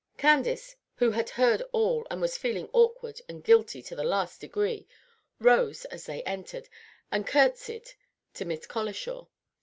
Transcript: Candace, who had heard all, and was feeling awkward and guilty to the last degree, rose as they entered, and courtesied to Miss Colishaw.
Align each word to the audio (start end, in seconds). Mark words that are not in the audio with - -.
Candace, 0.17 0.75
who 0.95 1.11
had 1.11 1.29
heard 1.29 1.61
all, 1.71 2.07
and 2.09 2.19
was 2.19 2.35
feeling 2.35 2.71
awkward 2.73 3.21
and 3.29 3.43
guilty 3.43 3.83
to 3.83 3.95
the 3.95 4.03
last 4.03 4.41
degree, 4.41 4.87
rose 5.37 5.85
as 5.85 6.07
they 6.07 6.23
entered, 6.23 6.67
and 7.11 7.27
courtesied 7.27 7.91
to 8.33 8.43
Miss 8.45 8.65
Colishaw. 8.65 9.27